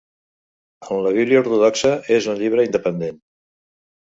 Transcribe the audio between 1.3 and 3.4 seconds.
ortodoxa és un llibre independent.